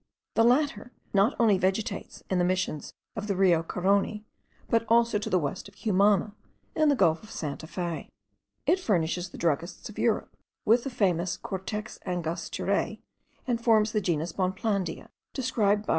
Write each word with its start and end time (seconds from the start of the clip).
The 0.33 0.43
latter 0.43 0.91
not 1.13 1.35
only 1.39 1.59
vegetates 1.59 2.23
in 2.27 2.39
the 2.39 2.43
missions 2.43 2.95
of 3.15 3.27
the 3.27 3.35
Rio 3.35 3.61
Carony, 3.61 4.25
but 4.67 4.83
also 4.89 5.19
to 5.19 5.29
the 5.29 5.37
west 5.37 5.67
of 5.67 5.75
Cumana, 5.77 6.33
in 6.75 6.89
the 6.89 6.95
gulf 6.95 7.21
of 7.21 7.29
Santa 7.29 7.67
Fe. 7.67 8.09
It 8.65 8.79
furnishes 8.79 9.29
the 9.29 9.37
druggists 9.37 9.89
of 9.89 9.99
Europe 9.99 10.35
with 10.65 10.85
the 10.85 10.89
famous 10.89 11.37
Cortex 11.37 11.99
Angosturae, 12.03 12.97
and 13.45 13.63
forms 13.63 13.91
the 13.91 14.01
genus 14.01 14.31
Bonplandia, 14.33 15.09
described 15.35 15.85
by 15.85 15.89
M. 15.89 15.89